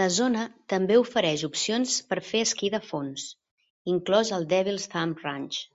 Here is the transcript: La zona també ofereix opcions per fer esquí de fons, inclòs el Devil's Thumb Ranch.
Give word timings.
La 0.00 0.06
zona 0.14 0.46
també 0.74 0.96
ofereix 1.04 1.46
opcions 1.50 1.94
per 2.10 2.20
fer 2.32 2.42
esquí 2.48 2.74
de 2.78 2.82
fons, 2.90 3.30
inclòs 3.96 4.36
el 4.42 4.52
Devil's 4.58 4.92
Thumb 4.98 5.26
Ranch. 5.30 5.66